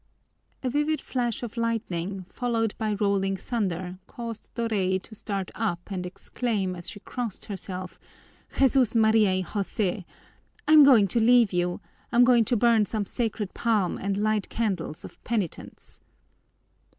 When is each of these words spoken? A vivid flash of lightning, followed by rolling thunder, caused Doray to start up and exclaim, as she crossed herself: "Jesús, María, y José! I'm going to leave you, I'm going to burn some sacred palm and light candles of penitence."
A 0.63 0.69
vivid 0.71 0.99
flash 0.99 1.43
of 1.43 1.57
lightning, 1.57 2.23
followed 2.27 2.73
by 2.79 2.93
rolling 2.95 3.37
thunder, 3.37 3.99
caused 4.07 4.49
Doray 4.55 4.97
to 4.97 5.13
start 5.13 5.51
up 5.53 5.91
and 5.91 6.07
exclaim, 6.07 6.75
as 6.75 6.89
she 6.89 6.99
crossed 7.01 7.45
herself: 7.45 7.99
"Jesús, 8.53 8.95
María, 8.95 9.43
y 9.43 9.47
José! 9.47 10.05
I'm 10.67 10.83
going 10.83 11.07
to 11.09 11.19
leave 11.19 11.53
you, 11.53 11.81
I'm 12.11 12.23
going 12.23 12.45
to 12.45 12.57
burn 12.57 12.87
some 12.87 13.05
sacred 13.05 13.53
palm 13.53 13.99
and 13.99 14.17
light 14.17 14.49
candles 14.49 15.05
of 15.05 15.23
penitence." 15.23 15.99